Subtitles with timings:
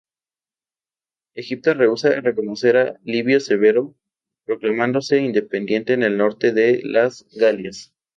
[1.35, 3.95] Egidio rehúsa reconocer a Libio Severo,
[4.45, 7.93] proclamándose independiente en el norte de las Galias.